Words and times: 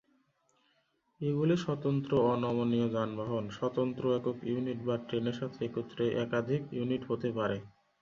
এগুলি 1.21 1.55
স্বতন্ত্র 1.57 2.11
অনমনীয় 2.31 2.87
যানবাহন, 2.89 3.43
স্বতন্ত্র 3.49 4.03
একক 4.17 4.37
ইউনিট 4.43 4.79
বা 4.87 4.95
ট্রেনের 5.07 5.35
সাথে 5.39 5.59
একত্রে 5.65 6.05
একাধিক 6.23 6.61
ইউনিট 6.71 7.01
হতে 7.09 7.29
পারে। 7.37 7.57